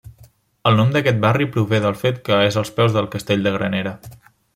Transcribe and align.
El 0.69 0.77
nom 0.77 0.87
d'aquest 0.95 1.19
barri 1.25 1.45
prové 1.55 1.81
del 1.83 1.99
fet 2.05 2.17
que 2.29 2.39
és 2.47 2.57
als 2.63 2.73
peus 2.79 2.97
del 2.97 3.11
castell 3.17 3.45
de 3.49 3.53
Granera. 3.59 3.93